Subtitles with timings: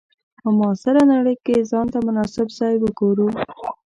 [0.41, 3.27] په معاصره نړۍ کې ځان ته مناسب ځای وګورو.